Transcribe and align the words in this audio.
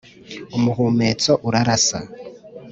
Umuhumeto 0.57 1.33
urarasa. 1.47 1.99